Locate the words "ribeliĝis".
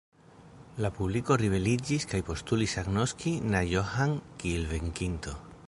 1.41-2.07